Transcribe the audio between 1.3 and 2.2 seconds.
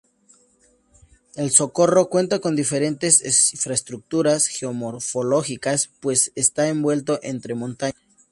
El Socorro